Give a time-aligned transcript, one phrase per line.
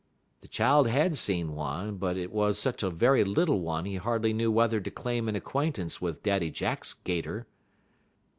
[0.39, 4.33] The child had seen one, but it was such a very little one he hardly
[4.33, 7.45] knew whether to claim an acquaintance with Daddy Jack's 'Gater.